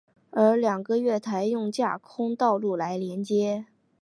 [0.31, 3.65] 而两个月台用架空道路来连接。